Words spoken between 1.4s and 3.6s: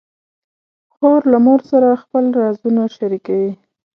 مور سره خپل رازونه شریکوي.